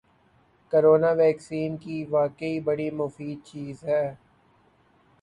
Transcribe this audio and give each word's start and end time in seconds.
corona 0.71 1.11
vaccine 1.19 1.71
واقعی 2.09 2.59
بڑی 2.65 2.89
مفید 2.99 3.37
چیز 3.49 3.77
ہے 3.83 4.03